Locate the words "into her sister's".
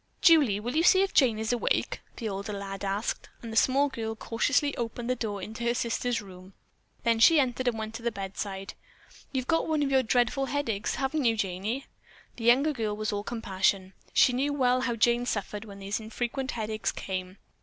5.43-6.23